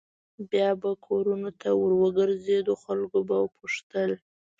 بیا 0.49 0.69
به 0.81 0.91
کورونو 1.07 1.49
ته 1.59 1.69
ور 1.81 1.91
وګرځېدو 2.01 2.73
خلکو 2.83 3.19
به 3.27 3.37
پوښتل. 3.57 4.11